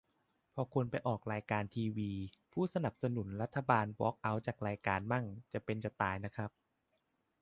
[0.53, 2.11] พอคนไปออกรายการทีวี
[2.53, 6.49] พูดสนับสนุนรัฐบาลวอล์กเอาท์จากรายการมั่ง จะเป็นจะตายนะครับ